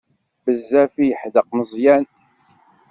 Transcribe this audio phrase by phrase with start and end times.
[0.43, 2.05] Bezzaf i yeḥdeq Meẓyan.